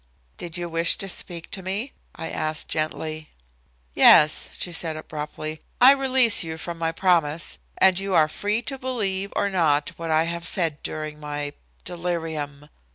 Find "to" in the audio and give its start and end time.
0.97-1.07, 1.51-1.61, 8.63-8.79